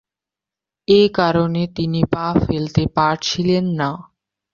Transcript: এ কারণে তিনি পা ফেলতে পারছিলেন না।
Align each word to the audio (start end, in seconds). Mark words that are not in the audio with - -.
এ 0.87 1.01
কারণে 1.17 1.61
তিনি 1.77 2.01
পা 2.13 2.25
ফেলতে 2.43 2.83
পারছিলেন 2.97 3.65
না। 3.79 3.89